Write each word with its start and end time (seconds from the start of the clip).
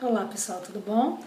Olá 0.00 0.26
pessoal, 0.26 0.62
tudo 0.64 0.78
bom? 0.78 1.18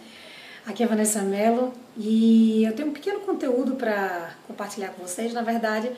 Aqui 0.66 0.81
é 0.81 0.88
Vanessa 0.88 1.21
Mello 1.23 1.73
e 1.98 2.63
eu 2.63 2.74
tenho 2.74 2.88
um 2.88 2.94
pequeno 2.94 3.20
conteúdo 3.20 3.75
para 3.75 4.33
compartilhar 4.47 4.88
com 4.92 5.05
vocês. 5.05 5.33
Na 5.33 5.42
verdade, 5.42 5.92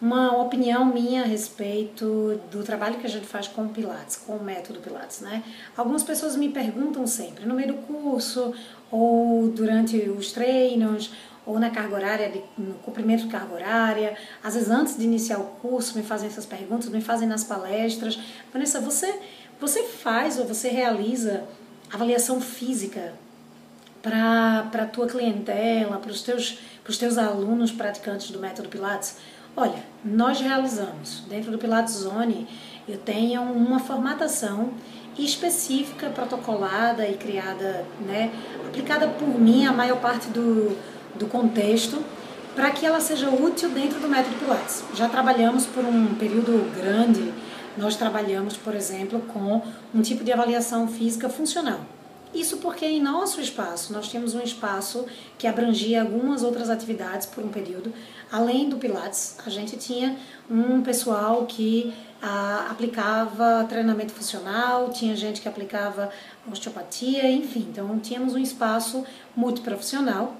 uma 0.00 0.34
opinião 0.40 0.86
minha 0.86 1.20
a 1.20 1.26
respeito 1.26 2.40
do 2.50 2.64
trabalho 2.64 2.96
que 2.96 3.06
a 3.06 3.10
gente 3.10 3.26
faz 3.26 3.46
com 3.46 3.66
o 3.66 3.68
Pilates, 3.68 4.16
com 4.16 4.36
o 4.36 4.42
método 4.42 4.80
Pilates, 4.80 5.20
né? 5.20 5.42
Algumas 5.76 6.02
pessoas 6.02 6.34
me 6.34 6.48
perguntam 6.48 7.06
sempre, 7.06 7.44
no 7.44 7.54
meio 7.54 7.74
do 7.74 7.74
curso, 7.82 8.54
ou 8.90 9.48
durante 9.48 9.98
os 10.08 10.32
treinos, 10.32 11.12
ou 11.44 11.58
na 11.58 11.68
carga 11.68 11.94
horária, 11.94 12.42
no 12.56 12.72
cumprimento 12.76 13.24
de 13.24 13.28
carga 13.28 13.54
horária, 13.54 14.16
às 14.42 14.54
vezes 14.54 14.70
antes 14.70 14.96
de 14.96 15.04
iniciar 15.04 15.40
o 15.40 15.44
curso 15.60 15.94
me 15.94 16.02
fazem 16.02 16.28
essas 16.28 16.46
perguntas, 16.46 16.88
me 16.88 17.02
fazem 17.02 17.28
nas 17.28 17.44
palestras. 17.44 18.18
Vanessa, 18.50 18.80
você, 18.80 19.14
você 19.60 19.82
faz 19.82 20.38
ou 20.38 20.46
você 20.46 20.70
realiza 20.70 21.44
avaliação 21.92 22.40
física 22.40 23.14
para 24.02 24.68
a 24.72 24.86
tua 24.86 25.06
clientela, 25.06 25.98
para 25.98 26.10
os 26.10 26.22
teus, 26.22 26.58
teus 26.98 27.16
alunos 27.16 27.72
praticantes 27.72 28.30
do 28.30 28.38
método 28.38 28.68
Pilates? 28.68 29.16
Olha, 29.56 29.84
nós 30.04 30.40
realizamos, 30.40 31.22
dentro 31.28 31.50
do 31.50 31.58
Pilates 31.58 31.94
Zone, 31.94 32.48
eu 32.88 32.98
tenho 32.98 33.40
uma 33.40 33.78
formatação 33.78 34.70
específica, 35.16 36.08
protocolada 36.10 37.06
e 37.06 37.14
criada, 37.14 37.84
né, 38.04 38.32
aplicada 38.66 39.06
por 39.06 39.28
mim 39.28 39.64
a 39.64 39.72
maior 39.72 40.00
parte 40.00 40.28
do, 40.28 40.76
do 41.14 41.26
contexto, 41.26 42.04
para 42.54 42.70
que 42.70 42.84
ela 42.84 43.00
seja 43.00 43.28
útil 43.30 43.70
dentro 43.70 44.00
do 44.00 44.08
método 44.08 44.36
Pilates. 44.36 44.84
Já 44.94 45.08
trabalhamos 45.08 45.66
por 45.66 45.84
um 45.84 46.14
período 46.14 46.70
grande, 46.76 47.32
nós 47.76 47.96
trabalhamos, 47.96 48.56
por 48.56 48.74
exemplo, 48.74 49.20
com 49.22 49.62
um 49.94 50.02
tipo 50.02 50.24
de 50.24 50.32
avaliação 50.32 50.88
física 50.88 51.28
funcional. 51.28 51.80
Isso 52.34 52.56
porque 52.56 52.84
em 52.84 53.00
nosso 53.00 53.40
espaço 53.40 53.92
nós 53.92 54.08
tínhamos 54.08 54.34
um 54.34 54.40
espaço 54.40 55.06
que 55.38 55.46
abrangia 55.46 56.02
algumas 56.02 56.42
outras 56.42 56.68
atividades 56.68 57.26
por 57.26 57.44
um 57.44 57.48
período. 57.48 57.92
Além 58.30 58.68
do 58.68 58.76
Pilates, 58.76 59.36
a 59.46 59.50
gente 59.50 59.76
tinha 59.76 60.16
um 60.50 60.82
pessoal 60.82 61.46
que 61.46 61.94
ah, 62.20 62.66
aplicava 62.70 63.64
treinamento 63.68 64.12
funcional, 64.12 64.90
tinha 64.90 65.14
gente 65.14 65.40
que 65.40 65.48
aplicava 65.48 66.10
osteopatia, 66.50 67.30
enfim. 67.30 67.68
Então 67.70 67.96
tínhamos 68.00 68.34
um 68.34 68.38
espaço 68.38 69.04
multiprofissional 69.36 70.36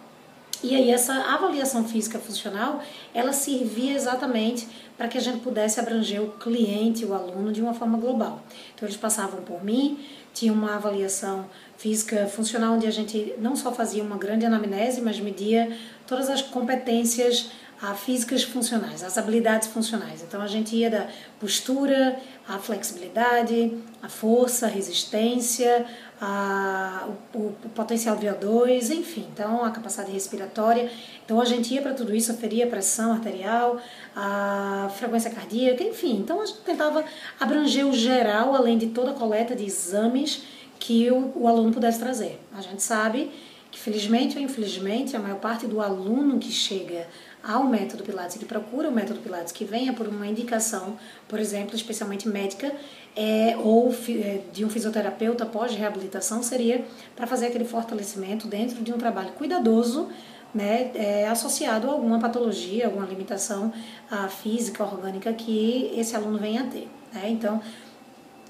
e 0.65 0.75
aí 0.75 0.91
essa 0.91 1.13
avaliação 1.13 1.85
física 1.85 2.19
funcional, 2.19 2.83
ela 3.13 3.33
servia 3.33 3.93
exatamente 3.93 4.67
para 4.97 5.09
que 5.09 5.19
a 5.19 5.21
gente 5.21 5.41
pudesse 5.41 5.79
abranger 5.79 6.23
o 6.23 6.31
cliente, 6.33 7.05
o 7.05 7.13
aluno 7.13 7.53
de 7.53 7.61
uma 7.61 7.75
forma 7.75 7.99
global. 7.99 8.43
Então 8.75 8.89
eles 8.89 8.97
passavam 8.97 9.43
por 9.43 9.63
mim, 9.63 9.99
tinha 10.33 10.53
uma 10.53 10.77
avaliação 10.77 11.47
física 11.77 12.27
funcional 12.27 12.75
onde 12.75 12.87
a 12.87 12.91
gente 12.91 13.35
não 13.39 13.55
só 13.55 13.73
fazia 13.73 14.03
uma 14.03 14.17
grande 14.17 14.47
anamnese, 14.47 15.03
mas 15.03 15.21
media 15.21 15.77
todas 16.07 16.31
as 16.31 16.41
competências 16.41 17.51
a 17.91 17.95
físicas 17.95 18.43
funcionais, 18.43 19.03
as 19.03 19.19
habilidades 19.19 19.69
funcionais. 19.69 20.23
Então 20.23 20.41
a 20.41 20.47
gente 20.47 20.75
ia 20.75 20.89
da 20.89 21.07
postura, 21.39 22.19
a 22.49 22.59
flexibilidade, 22.59 23.77
a 24.03 24.09
força, 24.09 24.67
a 24.67 24.69
resistência, 24.69 25.85
a, 26.21 27.07
o, 27.35 27.39
o 27.39 27.69
potencial 27.75 28.17
VO2, 28.17 28.91
enfim, 28.91 29.27
então 29.31 29.63
a 29.63 29.71
capacidade 29.71 30.11
respiratória. 30.13 30.91
Então 31.25 31.41
a 31.41 31.45
gente 31.45 31.75
ia 31.75 31.83
para 31.83 31.93
tudo 31.93 32.15
isso, 32.15 32.33
aferia 32.33 32.65
a 32.65 32.69
pressão 32.69 33.13
arterial, 33.13 33.79
a 34.17 34.91
frequência 34.97 35.31
cardíaca, 35.31 35.83
enfim. 35.83 36.17
Então 36.17 36.41
a 36.41 36.47
gente 36.47 36.61
tentava 36.61 37.05
abranger 37.39 37.87
o 37.87 37.93
geral, 37.93 38.55
além 38.55 38.79
de 38.79 38.87
toda 38.89 39.11
a 39.11 39.15
coleta 39.15 39.55
de 39.55 39.65
exames 39.65 40.43
que 40.79 41.11
o, 41.11 41.33
o 41.37 41.47
aluno 41.47 41.71
pudesse 41.71 41.99
trazer. 41.99 42.41
A 42.57 42.63
gente 42.63 42.83
sabe 42.83 43.31
que 43.71 43.79
felizmente 43.79 44.39
ou 44.39 44.43
infelizmente 44.43 45.17
a 45.17 45.19
maior 45.19 45.41
parte 45.41 45.67
do 45.67 45.81
aluno 45.81 46.39
que 46.39 46.53
chega 46.53 47.09
ao 47.47 47.65
método 47.65 48.03
Pilates, 48.03 48.37
que 48.37 48.45
procura 48.45 48.89
o 48.89 48.93
método 48.93 49.21
Pilates, 49.21 49.53
que 49.53 49.65
venha 49.65 49.93
por 49.93 50.09
uma 50.09 50.27
indicação, 50.27 50.97
por 51.29 51.39
exemplo, 51.39 51.77
especialmente 51.77 52.27
médica, 52.27 52.75
é, 53.15 53.57
ou 53.59 53.95
é, 54.09 54.41
de 54.53 54.65
um 54.65 54.71
fisioterapeuta 54.71 55.45
pós-reabilitação, 55.45 56.43
seria 56.43 56.85
para 57.15 57.27
fazer 57.27 57.47
aquele 57.47 57.65
fortalecimento 57.65 58.49
dentro 58.49 58.83
de 58.83 58.93
um 58.93 58.99
trabalho 58.99 59.33
cuidadoso, 59.33 60.09
né, 60.55 60.91
é, 60.95 61.29
associado 61.29 61.89
a 61.89 61.93
alguma 61.93 62.19
patologia, 62.19 62.87
alguma 62.87 63.05
limitação 63.05 63.73
a, 64.11 64.29
física, 64.29 64.85
orgânica 64.85 65.33
que 65.33 65.93
esse 65.97 66.15
aluno 66.15 66.39
venha 66.39 66.63
a 66.63 66.67
ter. 66.67 66.89
Né? 67.13 67.29
Então, 67.31 67.61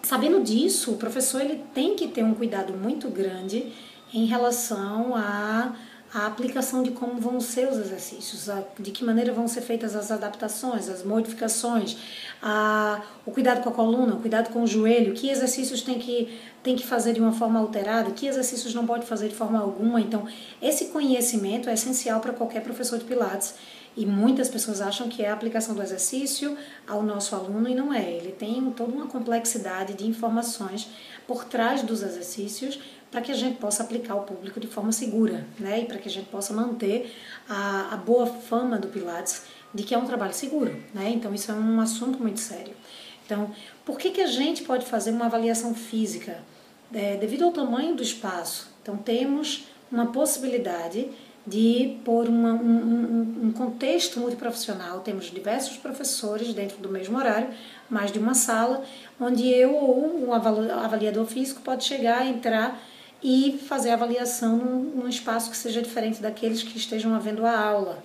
sabendo 0.03 0.43
disso, 0.43 0.93
o 0.93 0.97
professor 0.97 1.41
ele 1.41 1.65
tem 1.75 1.97
que 1.97 2.07
ter 2.07 2.23
um 2.23 2.35
cuidado 2.35 2.75
muito 2.75 3.09
grande 3.09 3.73
em 4.13 4.27
relação 4.27 5.17
a 5.17 5.75
a 6.15 6.27
aplicação 6.27 6.85
de 6.85 6.93
como 6.93 7.21
vão 7.21 7.41
ser 7.41 7.69
os 7.69 7.77
exercícios, 7.77 8.49
a, 8.49 8.63
de 8.79 8.93
que 8.93 9.05
maneira 9.05 9.33
vão 9.33 9.49
ser 9.49 9.63
feitas 9.63 9.97
as 9.97 10.13
adaptações, 10.13 10.89
as 10.89 11.03
modificações, 11.03 11.97
a, 12.41 13.03
o 13.27 13.33
cuidado 13.33 13.65
com 13.65 13.69
a 13.69 13.73
coluna, 13.73 14.15
o 14.15 14.21
cuidado 14.21 14.53
com 14.53 14.63
o 14.63 14.67
joelho, 14.67 15.13
que 15.13 15.29
exercícios 15.29 15.83
tem 15.83 15.99
que, 15.99 16.39
tem 16.63 16.77
que 16.77 16.87
fazer 16.87 17.15
de 17.15 17.21
uma 17.21 17.33
forma 17.33 17.59
alterada, 17.59 18.13
que 18.13 18.29
exercícios 18.29 18.73
não 18.73 18.87
pode 18.87 19.05
fazer 19.07 19.29
de 19.29 19.35
forma 19.35 19.59
alguma. 19.59 20.01
Então, 20.01 20.25
esse 20.63 20.87
conhecimento 20.87 21.69
é 21.69 21.75
essencial 21.75 22.21
para 22.21 22.33
qualquer 22.33 22.63
professor 22.63 22.97
de 22.97 23.05
Pilates. 23.05 23.55
E 23.97 24.05
muitas 24.05 24.49
pessoas 24.49 24.81
acham 24.81 25.09
que 25.09 25.23
é 25.23 25.31
a 25.31 25.33
aplicação 25.33 25.75
do 25.75 25.83
exercício 25.83 26.57
ao 26.87 27.03
nosso 27.03 27.35
aluno 27.35 27.69
e 27.69 27.75
não 27.75 27.93
é. 27.93 28.11
Ele 28.11 28.33
tem 28.33 28.71
toda 28.73 28.93
uma 28.93 29.07
complexidade 29.07 29.95
de 29.95 30.07
informações 30.07 30.89
por 31.27 31.45
trás 31.45 31.83
dos 31.83 32.03
exercícios 32.03 32.79
para 33.11 33.21
que 33.21 33.31
a 33.31 33.35
gente 33.37 33.59
possa 33.59 33.85
aplicar 33.85 34.15
ao 34.15 34.25
público 34.25 34.59
de 34.59 34.67
forma 34.67 34.91
segura, 34.91 35.47
né? 35.61 35.83
E 35.83 35.85
para 35.85 35.99
que 35.99 36.09
a 36.09 36.11
gente 36.11 36.29
possa 36.29 36.53
manter 36.53 37.15
a, 37.49 37.95
a 37.95 37.97
boa 37.97 38.27
fama 38.27 38.77
do 38.77 38.89
Pilates 38.89 39.43
de 39.73 39.85
que 39.85 39.95
é 39.95 39.99
um 39.99 40.07
trabalho 40.07 40.35
seguro, 40.35 40.77
né? 40.93 41.11
Então 41.11 41.33
isso 41.33 41.53
é 41.53 41.55
um 41.55 41.81
assunto 41.81 42.19
muito 42.19 42.41
sério. 42.41 42.75
Então, 43.25 43.53
por 43.85 43.99
que, 43.99 44.11
que 44.11 44.21
a 44.21 44.27
gente 44.27 44.65
pode 44.65 44.85
fazer 44.87 45.13
uma 45.13 45.27
avaliação 45.27 45.75
física? 45.75 46.43
É, 46.93 47.17
devido 47.17 47.45
ao 47.45 47.53
tamanho 47.53 47.95
do 47.95 48.03
espaço, 48.03 48.71
então 48.83 48.97
temos 48.97 49.67
uma 49.91 50.07
possibilidade 50.07 51.11
de 51.47 51.99
pôr 52.05 52.29
um, 52.29 52.47
um, 52.47 53.47
um, 53.47 53.53
contexto 53.53 54.19
multiprofissional. 54.19 55.01
Temos 55.01 55.27
diversos 55.27 55.77
professores 55.77 56.55
dentro 56.55 56.79
do 56.79 56.89
mesmo 56.89 57.19
horário, 57.19 57.49
mais 57.89 58.11
de 58.11 58.19
uma 58.19 58.35
sala, 58.35 58.83
onde 59.21 59.47
eu 59.49 59.75
ou 59.75 60.27
um 60.27 60.33
avaliador 60.33 61.27
físico 61.27 61.61
pode 61.61 61.85
chegar, 61.85 62.27
entrar 62.27 62.81
e 63.23 63.59
fazer 63.67 63.91
a 63.91 63.95
avaliação 63.95 64.57
num, 64.57 64.83
num 65.03 65.09
espaço 65.09 65.51
que 65.51 65.57
seja 65.57 65.83
diferente 65.83 66.21
daqueles 66.21 66.63
que 66.63 66.77
estejam 66.79 67.15
havendo 67.15 67.45
a 67.45 67.59
aula 67.59 68.03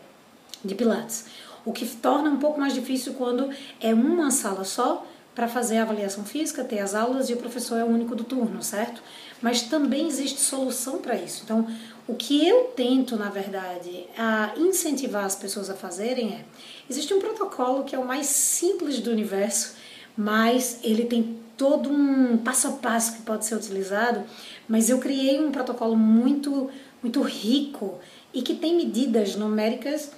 de 0.64 0.76
Pilates. 0.76 1.26
O 1.66 1.72
que 1.72 1.86
torna 1.86 2.30
um 2.30 2.38
pouco 2.38 2.60
mais 2.60 2.74
difícil 2.74 3.14
quando 3.14 3.50
é 3.82 3.94
uma 3.94 4.32
sala 4.32 4.64
só 4.64 5.06
para 5.36 5.48
fazer 5.48 5.78
a 5.78 5.84
avaliação 5.84 6.26
física, 6.26 6.64
ter 6.64 6.80
as 6.80 6.94
aulas 6.94 7.30
e 7.30 7.34
o 7.34 7.38
professor 7.38 7.78
é 7.78 7.84
o 7.84 7.88
único 7.88 8.16
do 8.16 8.24
turno, 8.24 8.62
certo? 8.62 9.02
Mas 9.42 9.62
também 9.62 10.08
existe 10.08 10.40
solução 10.42 11.00
para 11.00 11.16
isso. 11.16 11.44
Então, 11.46 11.68
o 12.08 12.16
que 12.16 12.46
eu 12.48 12.66
tento, 12.76 13.16
na 13.16 13.30
verdade, 13.30 14.06
a 14.18 14.52
incentivar 14.58 15.26
as 15.26 15.36
pessoas 15.36 15.70
a 15.70 15.76
fazerem 15.76 16.34
é: 16.34 16.46
existe 16.90 17.14
um 17.14 17.20
protocolo 17.20 17.84
que 17.84 17.96
é 17.96 18.00
o 18.00 18.06
mais 18.06 18.26
simples 18.28 19.00
do 19.00 19.12
universo, 19.12 19.76
mas 20.18 20.80
ele 20.84 21.06
tem 21.06 21.40
todo 21.56 21.90
um 21.90 22.38
passo 22.38 22.68
a 22.68 22.72
passo 22.72 23.18
que 23.18 23.22
pode 23.22 23.46
ser 23.46 23.56
utilizado, 23.56 24.24
mas 24.68 24.90
eu 24.90 24.98
criei 24.98 25.40
um 25.40 25.52
protocolo 25.52 25.96
muito 25.96 26.70
muito 27.02 27.22
rico 27.22 28.00
e 28.34 28.42
que 28.42 28.54
tem 28.54 28.76
medidas 28.76 29.36
numéricas 29.36 30.12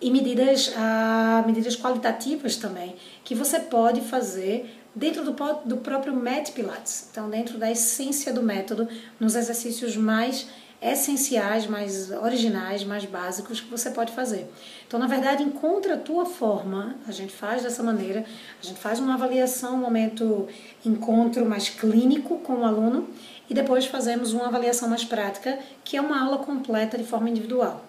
e 0.00 0.10
medidas 0.10 0.72
ah, 0.76 1.42
medidas 1.46 1.76
qualitativas 1.76 2.56
também 2.56 2.96
que 3.24 3.34
você 3.34 3.58
pode 3.60 4.00
fazer 4.02 4.78
dentro 4.94 5.24
do, 5.24 5.34
do 5.64 5.76
próprio 5.78 6.14
Met 6.14 6.52
Pilates. 6.52 7.08
Então, 7.10 7.30
dentro 7.30 7.56
da 7.58 7.70
essência 7.70 8.32
do 8.32 8.42
método, 8.42 8.88
nos 9.20 9.36
exercícios 9.36 9.96
mais 9.96 10.48
essenciais, 10.80 11.66
mais 11.66 12.10
originais, 12.10 12.84
mais 12.84 13.04
básicos 13.04 13.60
que 13.60 13.68
você 13.68 13.90
pode 13.90 14.12
fazer. 14.12 14.48
Então, 14.86 14.98
na 14.98 15.06
verdade, 15.06 15.42
encontra 15.42 15.94
a 15.94 15.98
tua 15.98 16.24
forma. 16.24 16.94
A 17.06 17.12
gente 17.12 17.32
faz 17.32 17.62
dessa 17.62 17.82
maneira. 17.82 18.24
A 18.62 18.66
gente 18.66 18.78
faz 18.78 19.00
uma 19.00 19.14
avaliação, 19.14 19.74
um 19.74 19.78
momento 19.78 20.46
encontro 20.84 21.44
mais 21.44 21.68
clínico 21.68 22.38
com 22.38 22.58
o 22.58 22.64
aluno 22.64 23.08
e 23.50 23.54
depois 23.54 23.86
fazemos 23.86 24.32
uma 24.32 24.46
avaliação 24.46 24.88
mais 24.88 25.04
prática, 25.04 25.58
que 25.82 25.96
é 25.96 26.00
uma 26.00 26.22
aula 26.22 26.38
completa 26.38 26.96
de 26.96 27.04
forma 27.04 27.28
individual. 27.28 27.87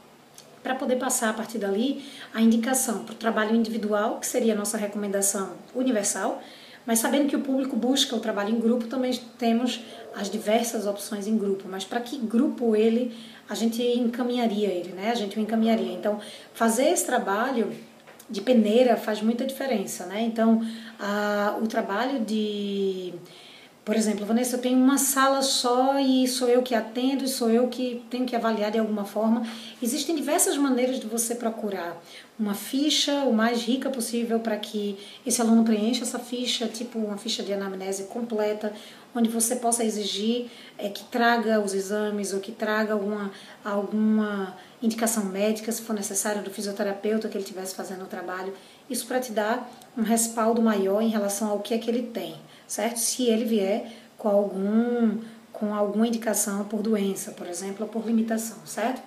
Para 0.63 0.75
poder 0.75 0.97
passar 0.97 1.29
a 1.29 1.33
partir 1.33 1.57
dali 1.57 2.03
a 2.33 2.41
indicação 2.41 3.03
para 3.03 3.13
o 3.13 3.17
trabalho 3.17 3.56
individual, 3.56 4.19
que 4.19 4.27
seria 4.27 4.53
a 4.53 4.56
nossa 4.56 4.77
recomendação 4.77 5.53
universal, 5.73 6.41
mas 6.85 7.00
sabendo 7.00 7.27
que 7.27 7.35
o 7.35 7.41
público 7.41 7.75
busca 7.75 8.15
o 8.15 8.19
trabalho 8.19 8.50
em 8.50 8.59
grupo, 8.59 8.88
também 8.88 9.13
temos 9.38 9.81
as 10.15 10.29
diversas 10.29 10.88
opções 10.88 11.27
em 11.27 11.38
grupo. 11.38 11.65
Mas 11.69 11.83
para 11.83 12.01
que 12.01 12.17
grupo 12.17 12.75
ele, 12.75 13.15
a 13.47 13.53
gente 13.53 13.81
encaminharia 13.81 14.69
ele, 14.69 14.94
né? 14.94 15.11
A 15.11 15.15
gente 15.15 15.38
o 15.38 15.41
encaminharia. 15.41 15.94
Então, 15.94 16.19
fazer 16.53 16.89
esse 16.89 17.06
trabalho 17.06 17.71
de 18.29 18.41
peneira 18.41 18.95
faz 18.95 19.21
muita 19.21 19.45
diferença, 19.45 20.06
né? 20.06 20.21
Então, 20.21 20.61
a, 21.00 21.57
o 21.61 21.67
trabalho 21.67 22.19
de 22.19 23.13
Por 23.89 23.95
exemplo, 23.95 24.24
Vanessa, 24.24 24.56
eu 24.56 24.62
tenho 24.62 24.77
uma 24.77 25.00
sala 25.00 25.41
só 25.41 26.00
e 26.00 26.27
sou 26.27 26.47
eu 26.47 26.62
que 26.62 26.75
atendo 26.75 27.24
e 27.24 27.27
sou 27.27 27.50
eu 27.50 27.68
que 27.69 28.06
tenho 28.07 28.24
que 28.24 28.36
avaliar 28.36 28.69
de 28.69 28.77
alguma 28.77 29.03
forma. 29.03 29.41
Existem 29.81 30.15
diversas 30.15 30.56
maneiras 30.57 31.00
de 31.00 31.07
você 31.07 31.33
procurar 31.33 32.00
uma 32.39 32.53
ficha 32.53 33.24
o 33.24 33.33
mais 33.33 33.63
rica 33.63 33.89
possível 33.89 34.41
para 34.41 34.57
que 34.57 34.95
esse 35.25 35.41
aluno 35.41 35.63
preencha 35.63 36.03
essa 36.03 36.19
ficha, 36.19 36.68
tipo 36.68 37.00
uma 37.00 37.18
ficha 37.18 37.41
de 37.41 37.51
anamnese 37.51 38.03
completa, 38.03 38.71
onde 39.15 39.27
você 39.27 39.56
possa 39.56 39.83
exigir 39.83 40.51
é, 40.77 40.88
que 40.89 41.03
traga 41.06 41.59
os 41.59 41.74
exames 41.74 42.31
ou 42.31 42.39
que 42.39 42.51
traga 42.51 42.94
alguma, 42.94 43.31
alguma 43.65 44.56
indicação 44.83 45.25
médica, 45.25 45.71
se 45.71 45.81
for 45.81 45.94
necessário, 45.94 46.44
do 46.44 46.51
fisioterapeuta 46.51 47.27
que 47.27 47.35
ele 47.35 47.44
estivesse 47.44 47.74
fazendo 47.74 48.03
o 48.03 48.07
trabalho. 48.07 48.53
Isso 48.88 49.07
para 49.07 49.19
te 49.19 49.31
dar 49.31 49.68
um 49.97 50.03
respaldo 50.03 50.62
maior 50.62 51.01
em 51.01 51.09
relação 51.09 51.50
ao 51.50 51.59
que 51.59 51.74
é 51.74 51.80
que 51.80 51.89
ele 51.89 52.03
tem 52.03 52.35
certo? 52.69 52.98
Se 52.98 53.24
ele 53.24 53.44
vier 53.44 53.92
com 54.18 54.30
algum 54.30 55.18
com 55.51 55.74
alguma 55.74 56.07
indicação 56.07 56.63
por 56.63 56.81
doença, 56.81 57.31
por 57.31 57.45
exemplo, 57.45 57.86
ou 57.86 57.92
por 57.92 58.07
limitação, 58.07 58.60
certo? 58.66 59.01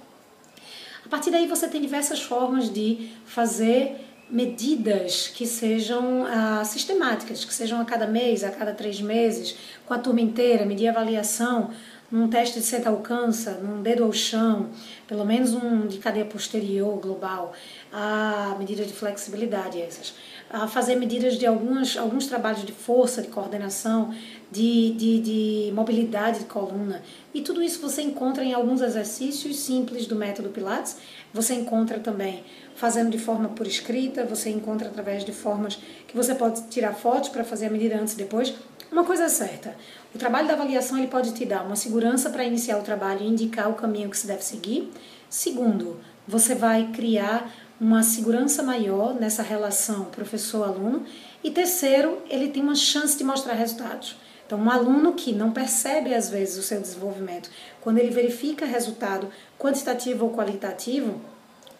A 1.07 1.09
partir 1.09 1.31
daí 1.31 1.47
você 1.47 1.67
tem 1.67 1.81
diversas 1.81 2.21
formas 2.21 2.71
de 2.71 3.11
fazer 3.25 3.97
medidas 4.29 5.29
que 5.29 5.47
sejam 5.47 6.27
ah, 6.27 6.63
sistemáticas, 6.65 7.45
que 7.45 7.55
sejam 7.55 7.81
a 7.81 7.87
cada 7.87 8.07
mês, 8.07 8.45
a 8.45 8.51
cada 8.51 8.75
três 8.75 9.01
meses, 9.01 9.57
com 9.87 9.95
a 9.95 9.99
turma 9.99 10.21
inteira, 10.21 10.67
medir 10.67 10.89
avaliação, 10.89 11.71
num 12.11 12.29
teste 12.29 12.61
de 12.61 12.67
senta 12.67 12.91
alcança, 12.91 13.53
num 13.53 13.83
dedo 13.83 14.05
ao 14.05 14.13
chão, 14.13 14.69
pelo 15.09 15.25
menos 15.25 15.55
um 15.55 15.87
de 15.87 15.97
cadeia 15.97 16.27
posterior 16.27 16.99
global, 17.01 17.55
a 17.91 18.55
medida 18.59 18.85
de 18.85 18.93
flexibilidade 18.93 19.81
essas 19.81 20.15
a 20.53 20.69
fazer 20.69 20.97
medidas 20.97 21.39
de 21.39 21.47
alguns, 21.47 21.97
alguns 21.97 22.27
trabalhos 22.27 22.65
de 22.65 22.73
força, 22.73 23.23
de 23.23 23.29
coordenação, 23.29 24.15
de, 24.51 24.93
de, 24.93 25.19
de 25.21 25.73
mobilidade 25.73 26.41
de 26.41 26.45
coluna. 26.45 27.03
E 27.33 27.41
tudo 27.41 27.63
isso 27.63 27.81
você 27.81 28.03
encontra 28.03 28.45
em 28.45 28.53
alguns 28.53 28.83
exercícios 28.83 29.57
simples 29.57 30.07
do 30.07 30.15
método 30.15 30.51
Pilates. 30.51 30.99
Você 31.33 31.55
encontra 31.55 31.99
também 31.99 32.45
fazendo 32.77 33.11
de 33.11 33.19
forma 33.19 33.49
por 33.49 33.67
escrita, 33.67 34.27
você 34.27 34.51
encontra 34.51 34.89
através 34.89 35.25
de 35.25 35.33
formas 35.33 35.79
que 36.07 36.15
você 36.15 36.35
pode 36.35 36.63
tirar 36.69 36.93
fotos 36.93 37.31
para 37.31 37.45
fazer 37.45 37.67
a 37.67 37.71
medida 37.71 37.99
antes 37.99 38.13
e 38.13 38.19
depois. 38.19 38.53
Uma 38.91 39.05
coisa 39.05 39.25
é 39.25 39.29
certa, 39.31 39.75
o 40.15 40.19
trabalho 40.19 40.47
da 40.47 40.53
avaliação 40.53 40.99
ele 40.99 41.07
pode 41.07 41.33
te 41.33 41.47
dar 41.47 41.65
uma 41.65 41.77
segurança 41.77 42.29
para 42.29 42.45
iniciar 42.45 42.79
o 42.79 42.83
trabalho 42.83 43.23
e 43.23 43.27
indicar 43.27 43.71
o 43.71 43.75
caminho 43.75 44.11
que 44.11 44.19
se 44.19 44.27
deve 44.27 44.45
seguir. 44.45 44.93
Segundo, 45.31 45.99
você 46.29 46.55
vai 46.55 46.91
criar 46.93 47.51
uma 47.83 48.05
segurança 48.05 48.63
maior 48.63 49.13
nessa 49.13 49.43
relação 49.43 50.05
professor-aluno. 50.05 51.05
E 51.43 51.51
terceiro, 51.51 52.23
ele 52.31 52.49
tem 52.49 52.63
uma 52.63 52.77
chance 52.77 53.19
de 53.19 53.25
mostrar 53.25 53.55
resultados. 53.55 54.17
Então, 54.47 54.57
um 54.61 54.71
aluno 54.71 55.15
que 55.15 55.33
não 55.33 55.51
percebe 55.51 56.15
às 56.15 56.31
vezes 56.31 56.57
o 56.57 56.63
seu 56.63 56.81
desenvolvimento, 56.81 57.51
quando 57.81 57.99
ele 57.99 58.11
verifica 58.11 58.65
resultado 58.65 59.29
quantitativo 59.59 60.27
ou 60.27 60.33
qualitativo, 60.33 61.21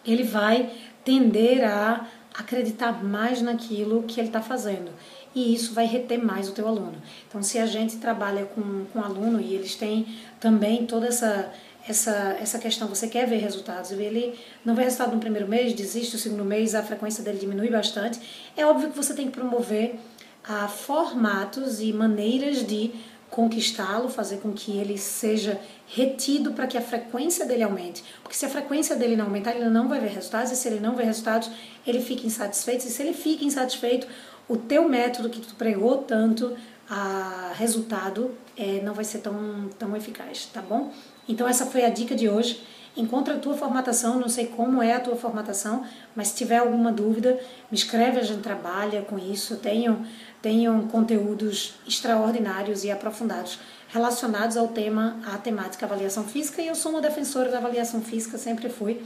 ele 0.05 0.23
vai 0.23 0.73
tender 1.05 1.63
a 1.63 2.05
acreditar 2.33 3.01
mais 3.01 3.41
naquilo 3.41 4.03
que 4.03 4.19
ele 4.19 4.27
está 4.27 4.41
fazendo. 4.41 4.91
E 5.33 5.55
isso 5.55 5.73
vai 5.73 5.85
reter 5.85 6.21
mais 6.21 6.49
o 6.49 6.51
teu 6.51 6.67
aluno. 6.67 7.01
Então, 7.29 7.41
se 7.41 7.57
a 7.59 7.65
gente 7.65 7.95
trabalha 7.95 8.45
com, 8.45 8.85
com 8.91 9.01
aluno 9.01 9.39
e 9.39 9.53
eles 9.53 9.75
têm 9.75 10.17
também 10.37 10.85
toda 10.85 11.07
essa 11.07 11.49
essa, 11.87 12.37
essa 12.39 12.59
questão, 12.59 12.87
você 12.87 13.07
quer 13.07 13.27
ver 13.27 13.37
resultados, 13.37 13.91
ele 13.91 14.37
não 14.63 14.75
vê 14.75 14.83
resultado 14.83 15.13
no 15.13 15.19
primeiro 15.19 15.47
mês, 15.47 15.73
desiste, 15.73 16.13
no 16.13 16.19
segundo 16.19 16.45
mês 16.45 16.75
a 16.75 16.83
frequência 16.83 17.23
dele 17.23 17.39
diminui 17.39 17.69
bastante, 17.69 18.19
é 18.55 18.65
óbvio 18.65 18.89
que 18.89 18.97
você 18.97 19.13
tem 19.13 19.27
que 19.27 19.33
promover 19.33 19.99
a 20.43 20.65
ah, 20.65 20.67
formatos 20.67 21.79
e 21.79 21.93
maneiras 21.93 22.65
de 22.65 22.91
conquistá-lo, 23.29 24.09
fazer 24.09 24.37
com 24.37 24.53
que 24.53 24.77
ele 24.77 24.95
seja 24.95 25.59
retido 25.87 26.53
para 26.53 26.67
que 26.67 26.77
a 26.77 26.81
frequência 26.81 27.45
dele 27.47 27.63
aumente. 27.63 28.03
Porque 28.21 28.37
se 28.37 28.45
a 28.45 28.49
frequência 28.49 28.95
dele 28.95 29.15
não 29.15 29.25
aumentar, 29.25 29.55
ele 29.55 29.69
não 29.69 29.87
vai 29.87 29.99
ver 29.99 30.09
resultados, 30.09 30.51
e 30.51 30.55
se 30.55 30.67
ele 30.67 30.79
não 30.79 30.95
vê 30.95 31.03
resultados, 31.03 31.49
ele 31.87 31.99
fica 31.99 32.27
insatisfeito, 32.27 32.85
e 32.85 32.91
se 32.91 33.01
ele 33.01 33.13
fica 33.13 33.43
insatisfeito, 33.43 34.05
o 34.47 34.55
teu 34.55 34.87
método 34.87 35.31
que 35.31 35.39
tu 35.39 35.55
pregou 35.55 35.99
tanto 35.99 36.55
a 36.87 37.53
resultado 37.55 38.35
é, 38.55 38.81
não 38.81 38.93
vai 38.93 39.03
ser 39.03 39.19
tão, 39.19 39.67
tão 39.79 39.95
eficaz, 39.95 40.45
tá 40.45 40.61
bom? 40.61 40.91
Então 41.27 41.47
essa 41.47 41.65
foi 41.65 41.83
a 41.85 41.89
dica 41.89 42.15
de 42.15 42.29
hoje. 42.29 42.63
Encontra 42.95 43.35
a 43.35 43.39
tua 43.39 43.55
formatação, 43.55 44.19
não 44.19 44.29
sei 44.29 44.47
como 44.47 44.81
é 44.81 44.93
a 44.93 44.99
tua 44.99 45.15
formatação, 45.15 45.83
mas 46.15 46.27
se 46.27 46.35
tiver 46.35 46.57
alguma 46.57 46.91
dúvida, 46.91 47.39
me 47.71 47.77
escreve, 47.77 48.19
a 48.19 48.23
gente 48.23 48.41
trabalha 48.41 49.01
com 49.01 49.17
isso. 49.17 49.55
Tenham, 49.57 50.05
tenham 50.41 50.87
conteúdos 50.87 51.73
extraordinários 51.87 52.83
e 52.83 52.91
aprofundados 52.91 53.59
relacionados 53.89 54.57
ao 54.57 54.67
tema, 54.67 55.19
à 55.25 55.37
temática 55.37 55.85
avaliação 55.85 56.23
física, 56.23 56.61
e 56.61 56.67
eu 56.67 56.75
sou 56.75 56.91
uma 56.91 57.01
defensora 57.01 57.49
da 57.49 57.59
avaliação 57.59 58.01
física, 58.01 58.39
sempre 58.39 58.67
fui 58.67 59.01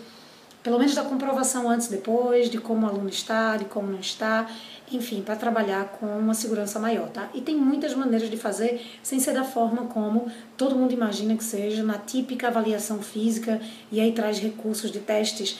pelo 0.68 0.80
menos 0.80 0.94
da 0.94 1.04
comprovação 1.04 1.70
antes 1.70 1.88
e 1.88 1.92
depois, 1.92 2.50
de 2.50 2.58
como 2.58 2.86
o 2.86 2.90
aluno 2.90 3.08
está, 3.08 3.56
de 3.56 3.64
como 3.64 3.90
não 3.90 4.02
está, 4.02 4.52
enfim, 4.92 5.22
para 5.22 5.38
trabalhar 5.38 5.94
com 5.98 6.06
uma 6.06 6.34
segurança 6.34 6.78
maior, 6.78 7.08
tá? 7.08 7.30
E 7.34 7.40
tem 7.40 7.56
muitas 7.56 7.94
maneiras 7.94 8.30
de 8.30 8.36
fazer 8.36 8.86
sem 9.02 9.18
ser 9.18 9.34
da 9.34 9.46
forma 9.46 9.86
como 9.86 10.30
todo 10.58 10.76
mundo 10.76 10.92
imagina 10.92 11.38
que 11.38 11.44
seja, 11.46 11.84
na 11.84 11.98
típica 11.98 12.50
avaliação 12.50 13.02
física, 13.02 13.62
e 13.90 14.02
aí 14.02 14.12
traz 14.12 14.40
recursos 14.40 14.92
de 14.92 15.00
testes 15.00 15.58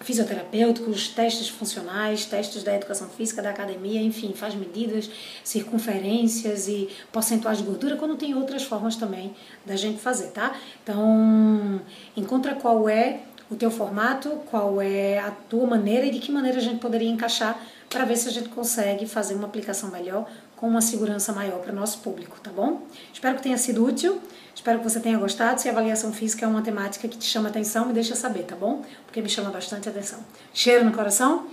fisioterapêuticos, 0.00 1.10
testes 1.10 1.48
funcionais, 1.48 2.26
testes 2.26 2.64
da 2.64 2.74
educação 2.74 3.08
física, 3.08 3.40
da 3.40 3.50
academia, 3.50 4.02
enfim, 4.02 4.32
faz 4.34 4.52
medidas, 4.56 5.08
circunferências 5.44 6.66
e 6.66 6.88
porcentuais 7.12 7.58
de 7.58 7.64
gordura, 7.64 7.94
quando 7.94 8.16
tem 8.16 8.34
outras 8.34 8.64
formas 8.64 8.96
também 8.96 9.32
da 9.64 9.76
gente 9.76 10.00
fazer, 10.00 10.32
tá? 10.32 10.56
Então, 10.82 11.80
encontra 12.16 12.56
qual 12.56 12.88
é 12.88 13.20
o 13.54 13.56
teu 13.56 13.70
formato, 13.70 14.30
qual 14.50 14.80
é 14.82 15.18
a 15.18 15.30
tua 15.30 15.66
maneira 15.66 16.06
e 16.06 16.10
de 16.10 16.18
que 16.18 16.30
maneira 16.30 16.58
a 16.58 16.60
gente 16.60 16.80
poderia 16.80 17.08
encaixar 17.08 17.58
para 17.88 18.04
ver 18.04 18.16
se 18.16 18.28
a 18.28 18.32
gente 18.32 18.48
consegue 18.48 19.06
fazer 19.06 19.34
uma 19.34 19.46
aplicação 19.46 19.90
melhor 19.90 20.28
com 20.56 20.68
uma 20.68 20.80
segurança 20.80 21.32
maior 21.32 21.60
para 21.60 21.72
o 21.72 21.74
nosso 21.74 21.98
público, 21.98 22.38
tá 22.42 22.50
bom? 22.50 22.82
Espero 23.12 23.36
que 23.36 23.42
tenha 23.42 23.56
sido 23.56 23.84
útil, 23.84 24.20
espero 24.54 24.78
que 24.78 24.84
você 24.84 24.98
tenha 25.00 25.18
gostado. 25.18 25.60
Se 25.60 25.68
a 25.68 25.72
avaliação 25.72 26.12
física 26.12 26.44
é 26.44 26.48
uma 26.48 26.62
temática 26.62 27.06
que 27.06 27.16
te 27.16 27.26
chama 27.26 27.48
atenção, 27.48 27.86
me 27.86 27.92
deixa 27.92 28.14
saber, 28.14 28.42
tá 28.42 28.56
bom? 28.56 28.82
Porque 29.06 29.20
me 29.20 29.28
chama 29.28 29.50
bastante 29.50 29.88
atenção. 29.88 30.18
Cheiro 30.52 30.84
no 30.84 30.92
coração, 30.92 31.46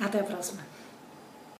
até 0.00 0.20
a 0.20 0.24
próxima. 0.24 0.71